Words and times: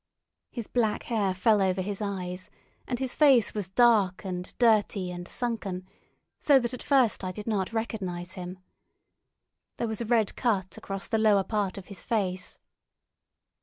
His 0.49 0.65
black 0.65 1.03
hair 1.03 1.31
fell 1.31 1.61
over 1.61 1.79
his 1.79 2.01
eyes, 2.01 2.49
and 2.87 2.97
his 2.97 3.13
face 3.13 3.53
was 3.53 3.69
dark 3.69 4.25
and 4.25 4.51
dirty 4.57 5.11
and 5.11 5.27
sunken, 5.27 5.87
so 6.39 6.57
that 6.57 6.73
at 6.73 6.81
first 6.81 7.23
I 7.23 7.31
did 7.31 7.45
not 7.45 7.71
recognise 7.71 8.33
him. 8.33 8.57
There 9.77 9.87
was 9.87 10.01
a 10.01 10.05
red 10.05 10.35
cut 10.35 10.75
across 10.75 11.07
the 11.07 11.19
lower 11.19 11.43
part 11.43 11.77
of 11.77 11.85
his 11.85 12.03
face. 12.03 12.57